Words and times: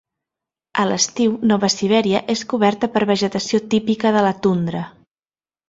A 0.83 0.85
l'estiu 0.91 1.35
Nova 1.51 1.69
Sibèria 1.73 2.23
és 2.35 2.43
coberta 2.55 2.91
per 2.97 3.05
vegetació 3.13 3.63
típica 3.77 4.17
de 4.19 4.27
la 4.31 4.35
tundra. 4.49 4.85